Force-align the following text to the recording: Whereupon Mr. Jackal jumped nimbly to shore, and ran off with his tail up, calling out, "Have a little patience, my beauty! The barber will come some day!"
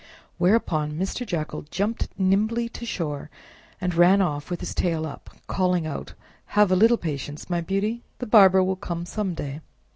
Whereupon 0.39 0.93
Mr. 0.93 1.27
Jackal 1.27 1.61
jumped 1.69 2.09
nimbly 2.17 2.67
to 2.69 2.87
shore, 2.87 3.29
and 3.79 3.93
ran 3.93 4.19
off 4.19 4.49
with 4.49 4.61
his 4.61 4.73
tail 4.73 5.05
up, 5.05 5.29
calling 5.45 5.85
out, 5.85 6.15
"Have 6.57 6.71
a 6.71 6.75
little 6.75 6.97
patience, 6.97 7.51
my 7.51 7.61
beauty! 7.61 8.01
The 8.17 8.25
barber 8.25 8.63
will 8.63 8.77
come 8.77 9.05
some 9.05 9.35
day!" 9.35 9.61